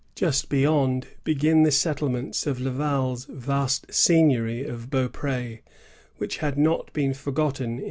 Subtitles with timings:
[0.15, 5.59] Just beyond, begin the settlements of Laval's vast seign iory of Beaupr^,
[6.17, 7.79] which had not been forgotten in the 1665 72.